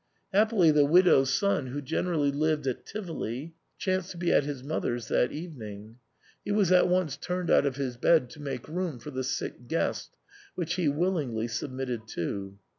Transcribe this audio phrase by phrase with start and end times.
[0.33, 4.63] Hap pily the widow's son, who generally lived at Tivoli, chanced to be at his
[4.63, 5.95] mother's that night
[6.43, 9.67] He was at once turned out of his bed to make room for the sick
[9.67, 10.17] guest,
[10.55, 12.57] which he willingly submitted to.